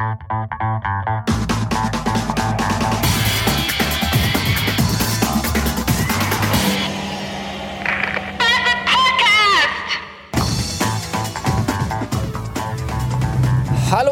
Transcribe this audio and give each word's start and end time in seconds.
Hallo 0.00 0.16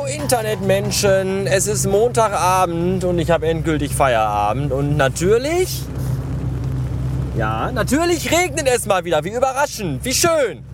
Internetmenschen, 0.04 1.46
es 1.46 1.66
ist 1.66 1.86
Montagabend 1.86 3.04
und 3.04 3.18
ich 3.18 3.30
habe 3.30 3.46
endgültig 3.46 3.94
Feierabend 3.94 4.72
und 4.72 4.98
natürlich, 4.98 5.84
ja, 7.38 7.72
natürlich 7.72 8.30
regnet 8.30 8.68
es 8.68 8.84
mal 8.84 9.06
wieder, 9.06 9.24
wie 9.24 9.30
überraschend, 9.30 10.04
wie 10.04 10.12
schön. 10.12 10.67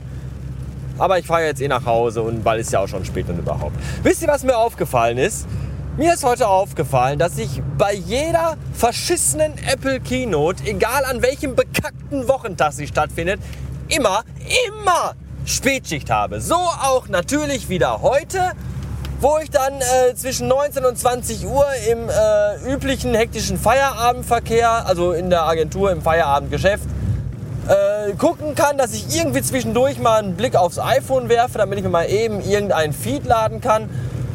Aber 0.99 1.19
ich 1.19 1.27
fahre 1.27 1.45
jetzt 1.45 1.61
eh 1.61 1.69
nach 1.69 1.85
Hause 1.87 2.23
und 2.23 2.45
weil 2.45 2.61
es 2.61 2.71
ja 2.71 2.81
auch 2.81 2.89
schon 2.89 3.05
spät 3.05 3.29
und 3.29 3.39
überhaupt. 3.39 3.75
Wisst 4.03 4.23
ihr, 4.23 4.29
was 4.29 4.45
mir 4.45 4.57
aufgefallen 4.57 5.19
ist? 5.19 5.47
Mir 5.97 6.15
ist 6.15 6.25
heute 6.25 6.49
aufgefallen, 6.49 7.18
dass 7.18 7.39
ich 7.39 7.63
bei 7.79 7.95
jeder 7.95 8.57
verschissenen 8.73 9.53
Apple 9.71 10.01
Keynote, 10.01 10.65
egal 10.65 11.04
an 11.04 11.23
welchem 11.23 11.54
bekackten 11.54 12.27
Wochentag 12.27 12.73
sie 12.73 12.87
stattfindet, 12.87 13.41
immer, 13.89 14.25
immer 14.68 15.15
Spätschicht 15.45 16.11
habe. 16.11 16.41
So 16.41 16.57
auch 16.57 17.09
natürlich 17.09 17.68
wieder 17.68 18.03
heute 18.03 18.53
wo 19.21 19.39
ich 19.43 19.49
dann 19.49 19.81
äh, 19.81 20.15
zwischen 20.15 20.49
19 20.49 20.85
und 20.85 20.99
20 20.99 21.46
Uhr 21.46 21.65
im 21.90 22.11
äh, 22.11 22.75
üblichen 22.75 23.15
hektischen 23.15 23.57
Feierabendverkehr, 23.57 24.87
also 24.87 25.13
in 25.13 25.31
der 25.31 25.45
Agentur 25.45 25.90
im 25.93 26.03
Feierabendgeschäft, 26.03 26.85
äh, 27.68 28.13
gucken 28.14 28.54
kann, 28.54 28.77
dass 28.79 28.93
ich 28.93 29.17
irgendwie 29.17 29.43
zwischendurch 29.43 29.99
mal 29.99 30.18
einen 30.18 30.36
Blick 30.36 30.57
aufs 30.57 30.79
iPhone 30.79 31.29
werfe, 31.29 31.59
damit 31.59 31.79
ich 31.79 31.85
mir 31.85 31.90
mal 31.90 32.11
eben 32.11 32.41
irgendeinen 32.41 32.92
Feed 32.92 33.25
laden 33.25 33.61
kann 33.61 33.89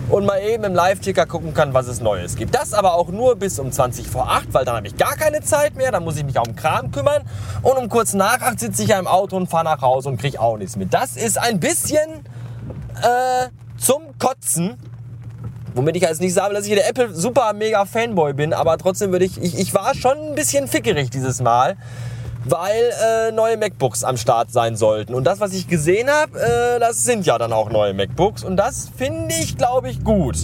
und 0.10 0.26
mal 0.26 0.42
eben 0.42 0.64
im 0.64 0.74
Live-Ticker 0.74 1.26
gucken 1.26 1.54
kann, 1.54 1.74
was 1.74 1.88
es 1.88 2.02
Neues 2.02 2.36
gibt. 2.36 2.56
Das 2.56 2.74
aber 2.74 2.96
auch 2.96 3.10
nur 3.10 3.36
bis 3.36 3.60
um 3.60 3.72
20 3.72 4.08
vor 4.08 4.30
8, 4.30 4.54
weil 4.54 4.66
dann 4.66 4.78
habe 4.78 4.88
ich 4.88 4.98
gar 4.98 5.16
keine 5.16 5.42
Zeit 5.42 5.76
mehr, 5.76 5.92
dann 5.92 6.04
muss 6.04 6.18
ich 6.18 6.24
mich 6.24 6.40
auch 6.40 6.48
um 6.48 6.56
Kram 6.56 6.92
kümmern 6.92 7.24
und 7.62 7.78
um 7.78 7.90
kurz 7.90 8.14
nach 8.14 8.42
8 8.42 8.60
sitze 8.60 8.84
ich 8.84 8.90
ja 8.90 9.00
im 9.00 9.08
Auto 9.08 9.38
und 9.38 9.48
fahre 9.48 9.66
nach 9.66 9.82
Hause 9.82 10.10
und 10.10 10.20
kriege 10.20 10.40
auch 10.40 10.58
nichts 10.58 10.76
mit. 10.76 10.94
Das 10.94 11.16
ist 11.16 11.38
ein 11.38 11.60
bisschen 11.60 12.10
äh, 13.02 13.50
zum 13.78 14.18
Kotzen. 14.18 14.78
Womit 15.76 15.96
ich 15.96 16.02
jetzt 16.02 16.20
nicht 16.20 16.34
sage, 16.34 16.56
dass 16.56 16.66
ich 16.66 16.74
der 16.74 16.90
Apple 16.90 17.14
super 17.14 17.54
mega 17.54 17.86
Fanboy 17.86 18.34
bin, 18.34 18.54
aber 18.54 18.78
trotzdem 18.80 19.12
würde 19.12 19.26
ich, 19.26 19.40
ich, 19.42 19.58
ich 19.58 19.74
war 19.76 19.94
schon 19.94 20.18
ein 20.18 20.36
bisschen 20.36 20.68
fickerig 20.68 21.12
dieses 21.12 21.42
Mal, 21.42 21.78
weil 22.46 22.92
äh, 23.04 23.32
neue 23.32 23.58
MacBooks 23.58 24.04
am 24.04 24.18
Start 24.18 24.52
sein 24.52 24.76
sollten. 24.76 25.14
Und 25.14 25.26
das, 25.26 25.40
was 25.40 25.54
ich 25.54 25.68
gesehen 25.68 26.10
habe, 26.10 26.40
äh, 26.40 26.80
das 26.80 27.04
sind 27.04 27.26
ja 27.26 27.38
dann 27.38 27.54
auch 27.54 27.70
neue 27.70 27.94
MacBooks 27.94 28.44
und 28.44 28.58
das 28.58 28.90
finde 28.98 29.36
ich, 29.36 29.58
glaube 29.58 29.90
ich, 29.90 30.04
gut. 30.04 30.38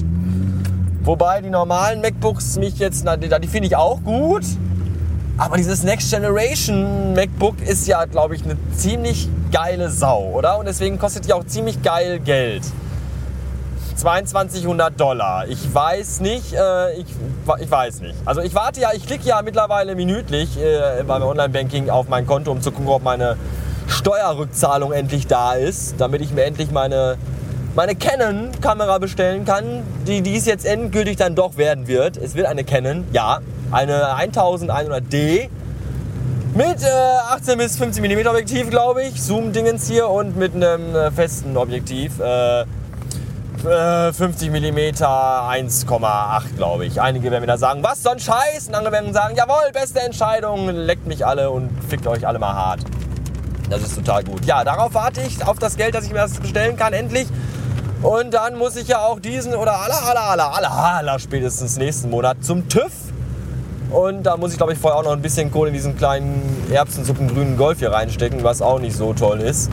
Wobei 1.03 1.41
die 1.41 1.49
normalen 1.49 2.01
MacBooks 2.01 2.57
mich 2.57 2.79
jetzt, 2.79 3.03
na, 3.05 3.15
die, 3.15 3.29
die 3.29 3.47
finde 3.47 3.67
ich 3.67 3.75
auch 3.75 4.01
gut. 4.03 4.43
Aber 5.37 5.57
dieses 5.57 5.83
Next 5.83 6.09
Generation 6.11 7.13
MacBook 7.13 7.61
ist 7.61 7.87
ja, 7.87 8.05
glaube 8.05 8.35
ich, 8.35 8.43
eine 8.43 8.57
ziemlich 8.75 9.27
geile 9.51 9.89
Sau, 9.89 10.31
oder? 10.33 10.57
Und 10.57 10.65
deswegen 10.65 10.97
kostet 10.97 11.27
die 11.27 11.33
auch 11.33 11.45
ziemlich 11.45 11.83
geil 11.83 12.19
Geld. 12.19 12.63
2200 13.95 14.99
Dollar. 14.99 15.47
Ich 15.47 15.73
weiß 15.73 16.19
nicht, 16.19 16.53
äh, 16.53 16.93
ich, 16.93 17.05
ich 17.59 17.71
weiß 17.71 18.01
nicht. 18.01 18.15
Also 18.25 18.41
ich 18.41 18.53
warte 18.53 18.81
ja, 18.81 18.89
ich 18.93 19.05
klicke 19.05 19.25
ja 19.25 19.41
mittlerweile 19.41 19.95
minütlich 19.95 20.57
äh, 20.57 21.03
beim 21.03 21.23
Online-Banking 21.23 21.89
auf 21.89 22.07
mein 22.09 22.27
Konto, 22.27 22.51
um 22.51 22.61
zu 22.61 22.71
gucken, 22.71 22.89
ob 22.89 23.03
meine 23.03 23.37
Steuerrückzahlung 23.87 24.91
endlich 24.91 25.27
da 25.27 25.53
ist, 25.53 25.95
damit 25.99 26.21
ich 26.21 26.31
mir 26.31 26.43
endlich 26.43 26.71
meine, 26.71 27.17
meine 27.75 27.95
Canon-Kamera 27.95 28.97
bestellen 28.97 29.45
kann, 29.45 29.83
die 30.07 30.21
dies 30.21 30.45
jetzt 30.45 30.65
endgültig 30.65 31.17
dann 31.17 31.35
doch 31.35 31.57
werden 31.57 31.87
wird. 31.87 32.17
Es 32.17 32.35
wird 32.35 32.47
eine 32.47 32.63
Canon, 32.63 33.05
ja, 33.13 33.39
eine 33.71 34.15
1100D 34.17 35.49
mit 36.55 36.83
äh, 36.83 37.33
18 37.33 37.57
bis 37.57 37.77
15 37.77 38.01
mm 38.01 38.27
Objektiv, 38.27 38.69
glaube 38.69 39.03
ich, 39.03 39.21
Zoom-Dingens 39.21 39.89
hier 39.89 40.09
und 40.09 40.37
mit 40.37 40.55
einem 40.55 40.95
äh, 40.95 41.11
festen 41.11 41.57
Objektiv. 41.57 42.19
Äh, 42.19 42.63
50 43.65 44.51
mm 44.51 44.77
1,8 44.77 46.55
glaube 46.55 46.85
ich. 46.85 47.01
Einige 47.01 47.31
werden 47.31 47.41
mir 47.41 47.47
da 47.47 47.57
sagen, 47.57 47.81
was 47.81 48.03
so 48.03 48.11
ein 48.11 48.19
Scheiß. 48.19 48.67
Und 48.67 48.75
andere 48.75 48.93
werden 48.93 49.11
sagen, 49.11 49.35
jawohl, 49.35 49.71
beste 49.73 50.01
Entscheidung, 50.01 50.69
leckt 50.69 51.07
mich 51.07 51.25
alle 51.25 51.49
und 51.49 51.71
fickt 51.89 52.05
euch 52.05 52.27
alle 52.27 52.37
mal 52.37 52.53
hart. 52.53 52.81
Das 53.69 53.81
ist 53.81 53.95
total 53.95 54.23
gut. 54.23 54.45
Ja, 54.45 54.63
darauf 54.63 54.93
warte 54.93 55.21
ich, 55.21 55.43
auf 55.47 55.57
das 55.57 55.77
Geld, 55.77 55.95
dass 55.95 56.05
ich 56.05 56.11
mir 56.11 56.19
das 56.19 56.39
bestellen 56.39 56.77
kann, 56.77 56.93
endlich. 56.93 57.27
Und 58.03 58.35
dann 58.35 58.55
muss 58.55 58.75
ich 58.75 58.87
ja 58.87 58.99
auch 58.99 59.19
diesen 59.19 59.55
oder 59.55 59.79
aller, 59.79 60.03
aller, 60.07 60.23
aller, 60.23 60.53
aller, 60.53 60.71
aller 60.71 61.19
spätestens 61.19 61.77
nächsten 61.77 62.11
Monat 62.11 62.37
zum 62.43 62.69
TÜV. 62.69 62.91
Und 63.89 64.23
da 64.23 64.37
muss 64.37 64.51
ich, 64.51 64.57
glaube 64.57 64.73
ich, 64.73 64.79
vorher 64.79 64.99
auch 64.99 65.03
noch 65.03 65.13
ein 65.13 65.21
bisschen 65.23 65.51
Kohle 65.51 65.69
in 65.69 65.73
diesen 65.73 65.97
kleinen 65.97 66.67
erbsensuppengrünen 66.71 67.57
Golf 67.57 67.79
hier 67.79 67.91
reinstecken, 67.91 68.43
was 68.43 68.61
auch 68.61 68.79
nicht 68.79 68.95
so 68.95 69.13
toll 69.13 69.39
ist. 69.39 69.71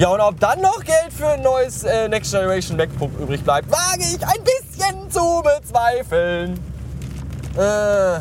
Ja, 0.00 0.08
und 0.08 0.20
ob 0.22 0.40
dann 0.40 0.62
noch 0.62 0.82
Geld 0.82 1.12
für 1.14 1.28
ein 1.28 1.42
neues 1.42 1.84
äh, 1.84 2.08
Next 2.08 2.32
Generation 2.32 2.78
MacBook 2.78 3.10
übrig 3.20 3.44
bleibt, 3.44 3.70
wage 3.70 4.00
ich 4.00 4.26
ein 4.26 4.42
bisschen 4.42 5.10
zu 5.10 5.42
bezweifeln. 5.42 6.58
Äh, 7.54 8.20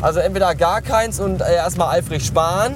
also 0.00 0.20
entweder 0.20 0.54
gar 0.54 0.80
keins 0.80 1.18
und 1.18 1.40
äh, 1.40 1.56
erstmal 1.56 1.98
eifrig 1.98 2.24
sparen 2.24 2.74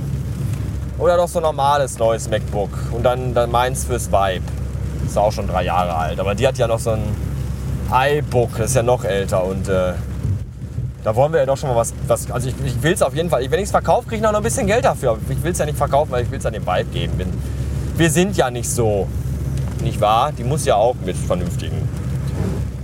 oder 0.99 1.17
doch 1.17 1.29
so 1.29 1.39
ein 1.39 1.45
normales 1.45 1.97
neues 1.97 2.29
MacBook 2.29 2.71
und 2.91 3.05
dann, 3.05 3.33
dann 3.33 3.53
meins 3.53 3.85
fürs 3.85 4.11
Vibe. 4.11 4.43
Ist 5.07 5.17
auch 5.17 5.31
schon 5.31 5.47
drei 5.47 5.63
Jahre 5.63 5.95
alt, 5.95 6.19
aber 6.19 6.35
die 6.35 6.49
hat 6.49 6.59
ja 6.59 6.67
noch 6.67 6.81
so 6.81 6.91
ein 6.91 7.05
iBook, 7.93 8.57
das 8.59 8.71
ist 8.71 8.75
ja 8.75 8.83
noch 8.83 9.05
älter 9.05 9.45
und 9.45 9.69
äh, 9.69 9.93
da 11.05 11.15
wollen 11.15 11.33
wir 11.33 11.39
ja 11.39 11.47
doch 11.47 11.57
schon 11.57 11.69
mal 11.69 11.77
was. 11.77 11.95
was 12.09 12.29
also 12.29 12.49
ich, 12.49 12.57
ich 12.65 12.83
will 12.83 12.95
es 12.95 13.03
auf 13.03 13.15
jeden 13.15 13.31
Fall. 13.31 13.49
Wenn 13.49 13.61
ich 13.61 13.67
es 13.67 13.71
verkaufe, 13.71 14.09
kriege 14.09 14.17
ich 14.17 14.23
noch 14.23 14.35
ein 14.35 14.43
bisschen 14.43 14.67
Geld 14.67 14.85
dafür. 14.85 15.17
Ich 15.29 15.45
will 15.45 15.53
es 15.53 15.59
ja 15.59 15.67
nicht 15.67 15.79
verkaufen, 15.79 16.11
weil 16.11 16.25
ich 16.25 16.31
will 16.33 16.41
es 16.41 16.47
an 16.47 16.55
den 16.55 16.67
Vibe 16.67 16.87
geben. 16.87 17.19
Bin, 17.19 17.29
wir 17.97 18.11
sind 18.11 18.37
ja 18.37 18.51
nicht 18.51 18.69
so, 18.69 19.07
nicht 19.83 20.01
wahr? 20.01 20.33
Die 20.33 20.45
muss 20.45 20.65
ja 20.65 20.77
auch 20.77 20.97
mit 21.05 21.17
vernünftigen 21.17 21.89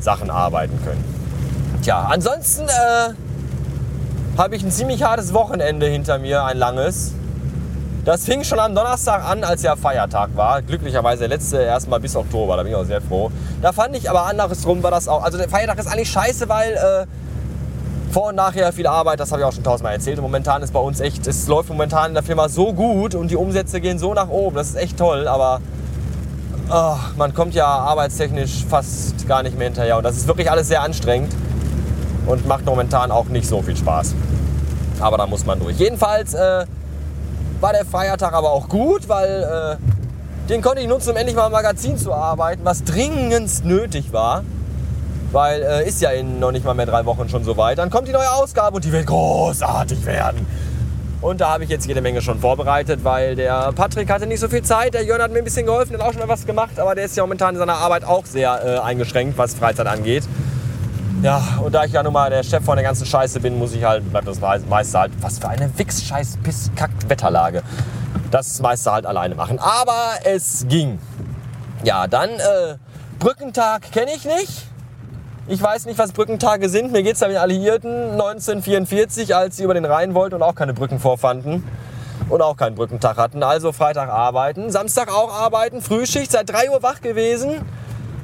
Sachen 0.01 0.31
arbeiten 0.31 0.79
können. 0.85 1.05
Tja, 1.83 2.09
ansonsten 2.11 2.69
äh, 2.69 4.39
habe 4.39 4.57
ich 4.57 4.63
ein 4.63 4.71
ziemlich 4.71 5.03
hartes 5.03 5.33
Wochenende 5.35 5.87
hinter 5.87 6.19
mir, 6.19 6.45
ein 6.45 6.59
langes. 6.59 7.13
Das 8.05 8.25
fing 8.25 8.45
schon 8.45 8.59
am 8.59 8.75
Donnerstag 8.75 9.25
an, 9.25 9.45
als 9.45 9.63
ja 9.63 9.77
Feiertag 9.77 10.31
war. 10.35 10.63
Glücklicherweise 10.63 11.21
der 11.21 11.29
letzte 11.29 11.59
erstmal 11.59 12.01
bis 12.01 12.17
Oktober, 12.17 12.57
da 12.57 12.63
bin 12.63 12.73
ich 12.73 12.77
auch 12.77 12.85
sehr 12.85 13.03
froh. 13.03 13.31
Da 13.61 13.73
fand 13.73 13.95
ich 13.97 14.09
aber 14.09 14.27
andersrum 14.27 14.83
war 14.83 14.91
das 14.91 15.09
auch. 15.09 15.23
Also 15.23 15.37
der 15.37 15.49
Feiertag 15.49 15.79
ist 15.79 15.87
eigentlich 15.87 16.11
scheiße, 16.11 16.49
weil 16.49 16.73
äh, 16.73 17.07
vor 18.11 18.29
und 18.29 18.35
nachher 18.35 18.73
viel 18.73 18.87
Arbeit, 18.87 19.21
das 19.21 19.31
habe 19.31 19.43
ich 19.43 19.47
auch 19.47 19.53
schon 19.53 19.65
tausendmal 19.65 19.95
erzählt. 19.95 20.19
Und 20.19 20.23
momentan 20.23 20.63
ist 20.63 20.73
bei 20.73 20.81
uns 20.81 21.01
echt, 21.01 21.27
es 21.27 21.47
läuft 21.47 21.69
momentan 21.69 22.09
in 22.09 22.15
der 22.15 22.23
Firma 22.23 22.49
so 22.49 22.73
gut 22.73 23.15
und 23.15 23.31
die 23.31 23.37
Umsätze 23.37 23.81
gehen 23.81 23.99
so 23.99 24.15
nach 24.15 24.29
oben. 24.29 24.57
Das 24.57 24.69
ist 24.69 24.77
echt 24.77 24.99
toll, 24.99 25.29
aber 25.29 25.61
oh, 26.71 26.97
man 27.17 27.35
kommt 27.35 27.55
ja 27.55 27.67
arbeitstechnisch 27.67 28.65
fast 28.69 29.27
gar 29.29 29.43
nicht 29.43 29.57
mehr 29.57 29.69
hinterher. 29.69 29.97
Und 29.97 30.05
das 30.05 30.17
ist 30.17 30.27
wirklich 30.27 30.51
alles 30.51 30.69
sehr 30.69 30.83
anstrengend 30.83 31.35
und 32.27 32.47
macht 32.47 32.65
momentan 32.65 33.11
auch 33.11 33.27
nicht 33.27 33.47
so 33.47 33.63
viel 33.63 33.77
Spaß. 33.77 34.15
Aber 35.01 35.17
da 35.17 35.27
muss 35.27 35.47
man 35.47 35.59
durch. 35.61 35.79
Jedenfalls 35.79 36.35
äh, 36.35 36.67
war 37.61 37.73
der 37.73 37.85
Feiertag 37.85 38.33
aber 38.35 38.51
auch 38.51 38.69
gut, 38.69 39.09
weil 39.09 39.79
äh, 39.79 40.49
den 40.49 40.63
konnte 40.63 40.83
ich 40.83 40.89
nutzen, 40.89 41.11
um 41.11 41.17
endlich 41.17 41.37
mal 41.37 41.47
im 41.47 41.53
Magazin 41.53 41.97
zu 41.97 42.13
arbeiten, 42.13 42.63
was 42.65 42.85
dringendst 42.85 43.65
nötig 43.65 44.13
war 44.13 44.43
weil 45.33 45.63
äh, 45.63 45.89
ist 45.89 46.01
ja 46.01 46.11
in 46.11 46.39
noch 46.39 46.53
nicht 46.53 46.65
mal 46.65 46.75
mehr 46.75 46.87
drei 46.87 47.05
Wochen 47.05 47.29
schon 47.29 47.45
so 47.45 47.57
weit. 47.57 47.79
Dann 47.79 47.91
kommt 47.91 48.09
die 48.09 48.13
neue 48.13 48.31
Ausgabe 48.33 48.77
und 48.77 48.85
die 48.85 48.93
wird 48.93 49.07
großartig 49.07 50.05
werden. 50.07 50.47
Und 51.21 51.43
da 51.43 51.51
habe 51.51 51.65
ich 51.65 51.71
jetzt 51.71 51.87
jede 51.87 52.01
Menge 52.01 52.23
schon 52.23 52.39
vorbereitet, 52.39 53.01
weil 53.05 53.37
der 53.37 53.73
Patrick 53.73 54.11
hatte 54.11 54.27
nicht 54.27 54.41
so 54.41 54.49
viel 54.49 54.63
Zeit. 54.63 54.95
Der 54.95 55.05
Jörn 55.05 55.21
hat 55.21 55.31
mir 55.31 55.39
ein 55.39 55.45
bisschen 55.45 55.67
geholfen, 55.67 55.95
hat 55.95 56.01
auch 56.01 56.15
schon 56.15 56.27
was 56.27 56.47
gemacht, 56.47 56.79
aber 56.81 56.95
der 56.95 57.05
ist 57.05 57.17
ja 57.17 57.23
momentan 57.23 57.55
in 57.55 57.59
seiner 57.59 57.75
Arbeit 57.75 58.05
auch 58.05 58.25
sehr 58.25 58.65
äh, 58.65 58.79
eingeschränkt, 58.79 59.37
was 59.37 59.55
Freizeit 59.55 59.87
angeht. 59.87 60.25
Ja, 61.23 61.43
und 61.63 61.75
da 61.75 61.85
ich 61.85 61.93
ja 61.93 62.03
nun 62.03 62.15
mal 62.15 62.31
der 62.31 62.43
Chef 62.43 62.65
von 62.65 62.77
der 62.77 62.85
ganzen 62.85 63.05
Scheiße 63.05 63.41
bin, 63.41 63.59
muss 63.59 63.75
ich 63.75 63.85
halt, 63.85 64.11
bleibt 64.11 64.27
das 64.27 64.41
meiste 64.41 64.99
halt, 64.99 65.13
was 65.21 65.39
für 65.39 65.49
eine 65.51 65.71
Wix, 65.77 66.03
Scheiß, 66.03 66.39
Piss, 66.43 66.71
Kack, 66.75 66.91
Wetterlage. 67.09 67.63
Das 68.31 68.61
meiste 68.63 68.91
halt 68.91 69.05
alleine 69.05 69.35
machen. 69.35 69.59
Aber 69.59 70.15
es 70.25 70.65
ging. 70.69 70.99
Ja, 71.85 72.07
dann 72.07 72.31
äh, 72.31 72.77
Brückentag 73.19 73.93
kenne 73.93 74.13
ich 74.17 74.25
nicht. 74.25 74.70
Ich 75.51 75.61
weiß 75.61 75.87
nicht, 75.87 75.99
was 75.99 76.13
Brückentage 76.13 76.69
sind. 76.69 76.93
Mir 76.93 77.03
geht 77.03 77.17
es 77.17 77.25
an 77.25 77.31
den 77.31 77.39
Alliierten 77.39 78.13
1944, 78.13 79.35
als 79.35 79.57
sie 79.57 79.65
über 79.65 79.75
den 79.75 79.85
Rhein 79.85 80.15
wollten 80.15 80.37
und 80.37 80.45
auch 80.45 80.55
keine 80.55 80.75
Brücken 80.75 81.01
vorfanden 81.01 81.67
und 82.29 82.41
auch 82.41 82.57
keinen 82.57 82.77
Brückentag 82.77 83.17
hatten. 83.17 83.43
Also 83.43 83.73
Freitag 83.73 84.11
arbeiten, 84.11 84.71
Samstag 84.71 85.13
auch 85.13 85.35
arbeiten, 85.35 85.83
Frühschicht, 85.83 86.31
seit 86.31 86.49
3 86.49 86.71
Uhr 86.71 86.85
wach 86.85 87.01
gewesen, 87.01 87.63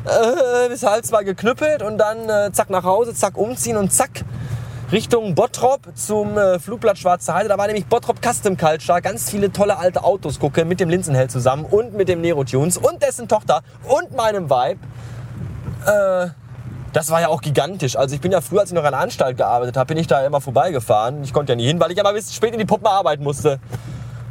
äh, 0.04 0.68
bis 0.68 0.84
halb 0.84 1.04
zwei 1.04 1.24
geknüppelt 1.24 1.82
und 1.82 1.98
dann 1.98 2.28
äh, 2.28 2.52
zack 2.52 2.70
nach 2.70 2.84
Hause, 2.84 3.12
zack 3.12 3.36
umziehen 3.36 3.76
und 3.76 3.92
zack 3.92 4.22
Richtung 4.92 5.34
Bottrop 5.34 5.80
zum 5.96 6.38
äh, 6.38 6.60
Flugplatz 6.60 6.98
Schwarze 6.98 7.34
Heide. 7.34 7.48
Da 7.48 7.58
war 7.58 7.66
nämlich 7.66 7.86
Bottrop 7.86 8.24
Custom 8.24 8.56
Culture, 8.56 9.02
ganz 9.02 9.28
viele 9.28 9.52
tolle 9.52 9.78
alte 9.78 10.04
Autos 10.04 10.38
gucken 10.38 10.68
mit 10.68 10.78
dem 10.78 10.88
Linsenheld 10.88 11.32
zusammen 11.32 11.64
und 11.64 11.92
mit 11.92 12.08
dem 12.08 12.20
Nero 12.20 12.44
Tunes 12.44 12.78
und 12.78 13.02
dessen 13.02 13.26
Tochter 13.26 13.62
und 13.82 14.14
meinem 14.14 14.48
Vibe. 14.48 14.78
Äh, 15.86 16.28
Das 16.96 17.10
war 17.10 17.20
ja 17.20 17.28
auch 17.28 17.42
gigantisch. 17.42 17.94
Also 17.94 18.14
ich 18.14 18.22
bin 18.22 18.32
ja 18.32 18.40
früher, 18.40 18.60
als 18.60 18.70
ich 18.70 18.74
noch 18.74 18.82
an 18.82 18.92
der 18.92 19.00
Anstalt 19.00 19.36
gearbeitet 19.36 19.76
habe, 19.76 19.88
bin 19.88 19.98
ich 19.98 20.06
da 20.06 20.24
immer 20.24 20.40
vorbeigefahren. 20.40 21.22
Ich 21.24 21.34
konnte 21.34 21.52
ja 21.52 21.56
nie 21.56 21.66
hin, 21.66 21.78
weil 21.78 21.92
ich 21.92 22.00
aber 22.00 22.14
bis 22.14 22.34
spät 22.34 22.54
in 22.54 22.58
die 22.58 22.64
Puppen 22.64 22.86
arbeiten 22.86 23.22
musste. 23.22 23.60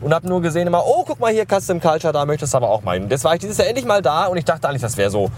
Und 0.02 0.16
habe 0.16 0.28
nur 0.28 0.42
gesehen 0.42 0.66
immer, 0.66 0.84
oh, 0.84 1.04
guck 1.06 1.20
mal 1.20 1.32
hier, 1.32 1.46
Custom 1.46 1.80
Culture, 1.80 2.12
da 2.12 2.26
möchtest 2.26 2.54
du 2.54 2.58
aber 2.58 2.72
auch 2.72 2.82
meinen. 2.82 3.08
Das 3.08 3.24
war 3.24 3.36
ich 3.36 3.42
dieses 3.42 3.60
Jahr 3.60 3.68
endlich 3.68 3.86
mal 3.86 4.02
da 4.02 4.26
und 4.26 4.38
ich 4.38 4.46
dachte 4.46 4.68
eigentlich, 4.68 4.82
das 4.82 4.98
wäre 4.98 5.12
so 5.12 5.30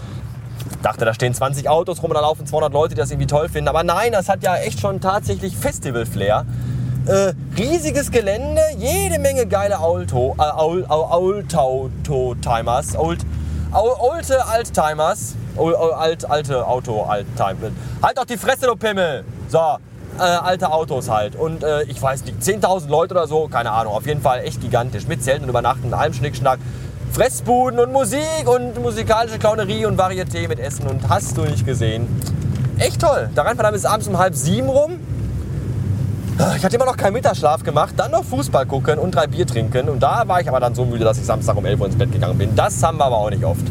dachte, 0.82 1.04
da 1.04 1.12
stehen 1.12 1.34
20 1.34 1.68
Autos 1.68 2.02
rum 2.02 2.10
und 2.10 2.14
da 2.14 2.22
laufen 2.22 2.46
200 2.46 2.72
Leute, 2.72 2.94
die 2.94 2.98
das 2.98 3.10
irgendwie 3.10 3.26
toll 3.26 3.50
finden. 3.50 3.68
Aber 3.68 3.84
nein, 3.84 4.12
das 4.12 4.30
hat 4.30 4.42
ja 4.42 4.56
echt 4.56 4.80
schon 4.80 4.98
tatsächlich 4.98 5.54
Festival-Flair. 5.54 6.46
Äh, 7.04 7.34
riesiges 7.58 8.10
Gelände, 8.10 8.62
jede 8.78 9.18
Menge 9.18 9.44
geile 9.44 9.80
Auto, 9.80 10.34
äh, 10.38 10.44
Auto-Timers, 10.44 12.96
Old, 12.96 13.20
alte 13.70 14.46
Alttimers, 14.46 15.34
alt, 15.58 16.30
alte 16.30 16.66
Auto, 16.66 17.02
Alttimer. 17.02 17.70
Halt 18.02 18.18
doch 18.18 18.24
die 18.24 18.36
Fresse, 18.36 18.66
du 18.66 18.76
Pimmel! 18.76 19.24
So, 19.48 19.58
äh, 20.18 20.22
alte 20.22 20.70
Autos 20.70 21.08
halt. 21.08 21.36
Und 21.36 21.62
äh, 21.62 21.82
ich 21.84 22.00
weiß 22.00 22.24
nicht, 22.24 22.40
10.000 22.40 22.88
Leute 22.88 23.14
oder 23.14 23.26
so, 23.26 23.48
keine 23.48 23.70
Ahnung, 23.70 23.94
auf 23.94 24.06
jeden 24.06 24.20
Fall 24.20 24.40
echt 24.44 24.60
gigantisch. 24.60 25.06
Mit 25.06 25.22
Zelten 25.22 25.44
und 25.44 25.50
Übernachten, 25.50 25.92
allem 25.94 26.12
Schnickschnack. 26.12 26.58
Fressbuden 27.12 27.80
und 27.80 27.92
Musik 27.92 28.46
und 28.46 28.80
musikalische 28.82 29.38
Clownerie 29.38 29.86
und 29.86 29.98
Varieté 29.98 30.46
mit 30.46 30.58
Essen 30.58 30.86
und 30.86 31.08
hast 31.08 31.36
du 31.36 31.42
nicht 31.42 31.64
gesehen. 31.64 32.06
Echt 32.78 33.00
toll. 33.00 33.30
Da 33.34 33.42
reinfahren 33.42 33.72
bis 33.72 33.84
abends 33.84 34.06
um 34.06 34.18
halb 34.18 34.34
sieben 34.34 34.68
rum. 34.68 35.00
Ich 36.56 36.64
hatte 36.64 36.76
immer 36.76 36.84
noch 36.84 36.96
keinen 36.96 37.14
Mittagsschlaf 37.14 37.64
gemacht, 37.64 37.94
dann 37.96 38.12
noch 38.12 38.22
Fußball 38.22 38.66
gucken 38.66 39.00
und 39.00 39.12
drei 39.12 39.26
Bier 39.26 39.44
trinken. 39.44 39.88
Und 39.88 40.00
da 40.00 40.22
war 40.28 40.40
ich 40.40 40.48
aber 40.48 40.60
dann 40.60 40.74
so 40.74 40.84
müde, 40.84 41.04
dass 41.04 41.18
ich 41.18 41.24
Samstag 41.24 41.56
um 41.56 41.66
11 41.66 41.80
Uhr 41.80 41.86
ins 41.86 41.96
Bett 41.96 42.12
gegangen 42.12 42.38
bin. 42.38 42.54
Das 42.54 42.80
haben 42.80 42.98
wir 42.98 43.06
aber 43.06 43.16
auch 43.16 43.30
nicht 43.30 43.44
oft. 43.44 43.64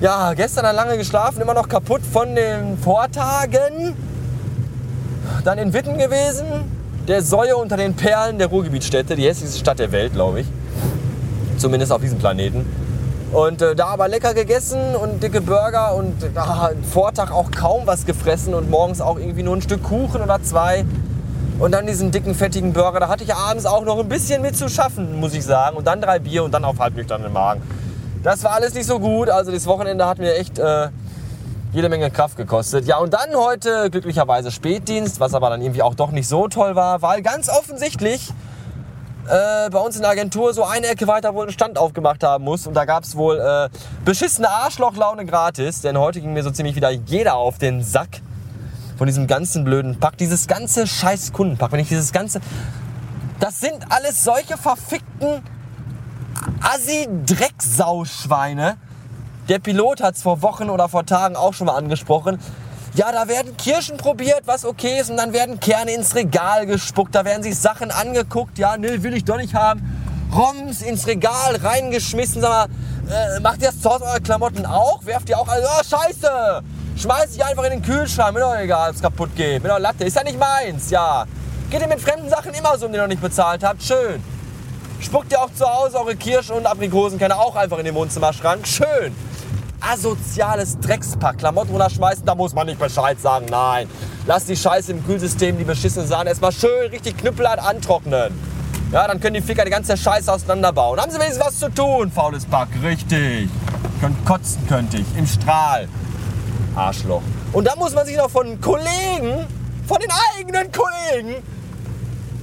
Ja, 0.00 0.32
gestern 0.34 0.64
dann 0.64 0.76
lange 0.76 0.96
geschlafen, 0.96 1.40
immer 1.42 1.54
noch 1.54 1.68
kaputt 1.68 2.02
von 2.10 2.34
den 2.34 2.78
Vortagen. 2.78 3.94
Dann 5.44 5.58
in 5.58 5.72
Witten 5.72 5.98
gewesen, 5.98 6.46
der 7.06 7.22
Säue 7.22 7.56
unter 7.56 7.76
den 7.76 7.94
Perlen 7.94 8.38
der 8.38 8.48
Ruhrgebietsstädte, 8.48 9.14
die 9.14 9.26
hässlichste 9.26 9.58
Stadt 9.58 9.78
der 9.78 9.92
Welt, 9.92 10.12
glaube 10.12 10.40
ich 10.40 10.46
zumindest 11.60 11.92
auf 11.92 12.00
diesem 12.00 12.18
Planeten. 12.18 12.66
Und 13.32 13.62
äh, 13.62 13.76
da 13.76 13.86
aber 13.86 14.08
lecker 14.08 14.34
gegessen 14.34 14.96
und 14.96 15.22
dicke 15.22 15.40
Burger 15.40 15.94
und 15.94 16.20
äh, 16.24 16.28
Vortag 16.90 17.30
auch 17.30 17.52
kaum 17.52 17.86
was 17.86 18.04
gefressen 18.04 18.54
und 18.54 18.68
morgens 18.68 19.00
auch 19.00 19.18
irgendwie 19.18 19.44
nur 19.44 19.54
ein 19.54 19.62
Stück 19.62 19.84
Kuchen 19.84 20.20
oder 20.20 20.42
zwei. 20.42 20.84
Und 21.60 21.72
dann 21.72 21.86
diesen 21.86 22.10
dicken, 22.10 22.34
fettigen 22.34 22.72
Burger. 22.72 22.98
Da 23.00 23.08
hatte 23.08 23.22
ich 23.22 23.34
abends 23.34 23.66
auch 23.66 23.84
noch 23.84 23.98
ein 24.00 24.08
bisschen 24.08 24.42
mit 24.42 24.56
zu 24.56 24.68
schaffen, 24.68 25.20
muss 25.20 25.34
ich 25.34 25.44
sagen. 25.44 25.76
Und 25.76 25.86
dann 25.86 26.00
drei 26.00 26.18
Bier 26.18 26.42
und 26.42 26.52
dann 26.52 26.64
auf 26.64 26.78
halb 26.80 26.96
nüchternen 26.96 27.32
Magen. 27.32 27.60
Das 28.22 28.44
war 28.44 28.52
alles 28.52 28.74
nicht 28.74 28.86
so 28.86 29.00
gut. 29.00 29.30
Also 29.30 29.50
das 29.50 29.66
Wochenende 29.66 30.06
hat 30.06 30.18
mir 30.18 30.34
echt 30.34 30.58
äh, 30.58 30.88
jede 31.72 31.88
Menge 31.88 32.10
Kraft 32.10 32.36
gekostet. 32.36 32.84
Ja, 32.86 32.98
und 32.98 33.14
dann 33.14 33.34
heute 33.34 33.88
glücklicherweise 33.90 34.50
Spätdienst, 34.50 35.20
was 35.20 35.32
aber 35.32 35.48
dann 35.48 35.62
irgendwie 35.62 35.82
auch 35.82 35.94
doch 35.94 36.10
nicht 36.10 36.28
so 36.28 36.48
toll 36.48 36.76
war, 36.76 37.00
weil 37.00 37.22
ganz 37.22 37.48
offensichtlich 37.48 38.28
äh, 39.26 39.70
bei 39.70 39.78
uns 39.78 39.96
in 39.96 40.02
der 40.02 40.10
Agentur 40.10 40.52
so 40.52 40.64
eine 40.64 40.88
Ecke 40.88 41.06
weiter 41.06 41.34
wohl 41.34 41.44
einen 41.44 41.52
Stand 41.52 41.78
aufgemacht 41.78 42.22
haben 42.22 42.44
muss. 42.44 42.66
Und 42.66 42.74
da 42.74 42.84
gab 42.84 43.04
es 43.04 43.16
wohl 43.16 43.38
äh, 43.38 43.70
beschissene 44.04 44.50
Arschlochlaune 44.50 45.24
gratis. 45.24 45.80
Denn 45.80 45.96
heute 45.96 46.20
ging 46.20 46.34
mir 46.34 46.42
so 46.42 46.50
ziemlich 46.50 46.76
wieder 46.76 46.90
jeder 46.90 47.36
auf 47.36 47.56
den 47.56 47.82
Sack 47.82 48.20
von 48.98 49.06
diesem 49.06 49.26
ganzen 49.26 49.64
blöden 49.64 49.98
Pack. 49.98 50.18
Dieses 50.18 50.46
ganze 50.46 50.86
scheiß 50.86 51.32
Kundenpack. 51.32 51.72
Wenn 51.72 51.80
ich 51.80 51.88
dieses 51.88 52.12
ganze... 52.12 52.40
Das 53.38 53.60
sind 53.60 53.78
alles 53.88 54.22
solche 54.22 54.58
verfickten 54.58 55.42
Assi-Drecksauschweine. 56.62 58.76
Der 59.48 59.58
Pilot 59.58 60.02
hat 60.02 60.16
es 60.16 60.22
vor 60.22 60.42
Wochen 60.42 60.68
oder 60.70 60.88
vor 60.88 61.04
Tagen 61.06 61.36
auch 61.36 61.54
schon 61.54 61.66
mal 61.66 61.76
angesprochen. 61.76 62.38
Ja, 62.94 63.12
da 63.12 63.28
werden 63.28 63.56
Kirschen 63.56 63.96
probiert, 63.96 64.42
was 64.46 64.64
okay 64.64 65.00
ist, 65.00 65.10
und 65.10 65.16
dann 65.16 65.32
werden 65.32 65.60
Kerne 65.60 65.92
ins 65.92 66.14
Regal 66.14 66.66
gespuckt. 66.66 67.14
Da 67.14 67.24
werden 67.24 67.42
sich 67.42 67.58
Sachen 67.58 67.90
angeguckt. 67.90 68.58
Ja, 68.58 68.76
ne, 68.76 69.02
will 69.02 69.14
ich 69.14 69.24
doch 69.24 69.36
nicht 69.36 69.54
haben. 69.54 69.82
Roms 70.34 70.82
ins 70.82 71.06
Regal 71.06 71.56
reingeschmissen. 71.56 72.42
Sag 72.42 72.50
mal, 72.50 72.66
äh, 73.10 73.40
macht 73.40 73.62
ihr 73.62 73.68
das 73.68 73.80
zu 73.80 73.90
Hause 73.90 74.04
eure 74.04 74.20
Klamotten 74.20 74.66
auch? 74.66 75.04
Werft 75.04 75.28
ihr 75.28 75.38
auch 75.38 75.48
alle? 75.48 75.64
Oh, 75.64 75.82
scheiße! 75.82 76.62
Schmeiß 76.96 77.34
ich 77.34 77.44
einfach 77.44 77.64
in 77.64 77.70
den 77.70 77.82
Kühlschrank. 77.82 78.34
Mir 78.34 78.40
doch 78.40 78.56
egal, 78.56 78.90
ob 78.90 78.96
es 78.96 79.02
kaputt 79.02 79.34
geht. 79.34 79.62
Mir 79.62 79.70
doch 79.70 79.78
Latte. 79.78 80.04
Ist 80.04 80.16
ja 80.16 80.24
nicht 80.24 80.38
meins, 80.38 80.90
ja. 80.90 81.24
Geht 81.70 81.80
ihr 81.80 81.88
mit 81.88 82.00
fremden 82.00 82.28
Sachen 82.28 82.52
immer 82.54 82.76
so, 82.76 82.86
um 82.86 82.92
die 82.92 82.98
ihr 82.98 83.02
noch 83.02 83.08
nicht 83.08 83.22
bezahlt 83.22 83.64
habt? 83.64 83.82
Schön. 83.82 84.22
Spuckt 85.00 85.32
ihr 85.32 85.40
auch 85.40 85.52
zu 85.52 85.66
Hause 85.66 85.98
eure 85.98 86.16
Kirschen 86.16 86.56
und 86.56 86.66
Aprikosenkerne 86.66 87.36
auch 87.36 87.56
einfach 87.56 87.78
in 87.78 87.84
den 87.84 87.94
Wohnzimmerschrank? 87.94 88.66
Schön 88.66 89.14
asoziales 89.80 90.78
Dreckspack 90.78 91.38
Klamotten 91.38 91.70
runterschmeißen, 91.70 92.24
da 92.24 92.34
muss 92.34 92.54
man 92.54 92.66
nicht 92.66 92.78
Bescheid 92.78 93.20
sagen. 93.20 93.46
Nein, 93.50 93.88
lass 94.26 94.44
die 94.44 94.56
Scheiße 94.56 94.92
im 94.92 95.04
Kühlsystem, 95.04 95.58
die 95.58 95.64
beschissene 95.64 96.06
Sahne, 96.06 96.30
erstmal 96.30 96.52
schön 96.52 96.90
richtig 96.90 97.16
knüppelhart 97.16 97.58
antrocknen. 97.58 98.32
Ja, 98.92 99.06
dann 99.06 99.20
können 99.20 99.34
die 99.34 99.40
Ficker 99.40 99.64
die 99.64 99.70
ganze 99.70 99.96
Scheiße 99.96 100.32
auseinanderbauen. 100.32 101.00
Haben 101.00 101.10
sie 101.10 101.18
wenigstens 101.18 101.46
was 101.46 101.58
zu 101.58 101.72
tun, 101.72 102.10
faules 102.10 102.44
Pack. 102.44 102.68
Richtig. 102.82 103.48
Könnt 104.00 104.24
kotzen 104.26 104.66
könnte 104.66 104.96
ich. 104.96 105.06
Im 105.16 105.26
Strahl. 105.26 105.88
Arschloch. 106.74 107.22
Und 107.52 107.66
dann 107.66 107.78
muss 107.78 107.94
man 107.94 108.04
sich 108.04 108.16
noch 108.16 108.30
von 108.30 108.60
Kollegen, 108.60 109.46
von 109.86 109.98
den 110.00 110.10
eigenen 110.36 110.70
Kollegen, 110.72 111.36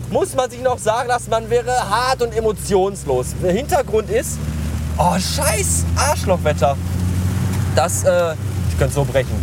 muss 0.10 0.36
man 0.36 0.50
sich 0.50 0.62
noch 0.62 0.80
sagen 0.80 1.08
lassen, 1.10 1.30
man 1.30 1.50
wäre 1.50 1.90
hart 1.90 2.22
und 2.22 2.36
emotionslos. 2.36 3.36
Der 3.44 3.54
Hintergrund 3.54 4.10
ist, 4.10 4.38
oh 4.98 5.18
scheiß 5.18 5.86
Arschlochwetter 5.96 6.76
das, 7.78 8.04
äh, 8.04 8.34
ich 8.70 8.78
könnte 8.78 8.94
so 8.96 9.06
brechen. 9.06 9.36